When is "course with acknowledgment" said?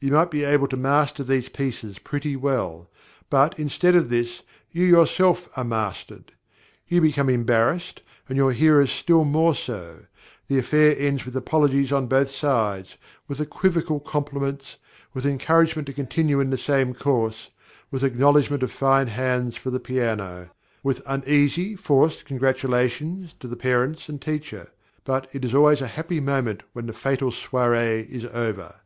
16.94-18.62